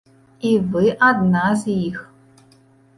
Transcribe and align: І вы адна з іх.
І 0.51 0.53
вы 0.71 0.95
адна 1.09 1.45
з 1.63 1.79
іх. 1.85 2.03